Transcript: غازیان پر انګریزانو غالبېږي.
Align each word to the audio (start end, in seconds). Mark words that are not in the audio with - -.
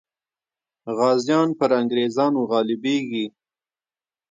غازیان 0.97 1.49
پر 1.59 1.69
انګریزانو 1.79 2.41
غالبېږي. 2.49 3.25